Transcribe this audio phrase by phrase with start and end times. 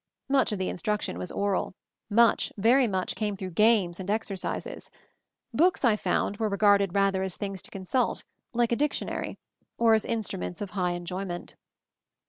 [0.27, 1.75] Much of the instruction was; oral—
[2.25, 4.89] much, very much, came through games and exercises;
[5.53, 9.37] books, I found, were re garded rather as things to consult, like a dictionary,
[9.77, 11.53] or as instruments of high en joyment.